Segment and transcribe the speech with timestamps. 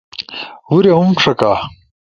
[0.67, 1.51] ہورے ہُم ݜکا۔